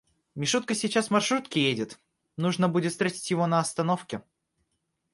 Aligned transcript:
Мишутка 0.33 0.73
сейчас 0.73 1.09
в 1.09 1.11
маршрутке 1.11 1.61
едет, 1.61 1.99
нужно 2.35 2.67
будет 2.67 2.91
встретить 2.93 3.29
его 3.29 3.45
на 3.45 3.59
остановке. 3.59 4.23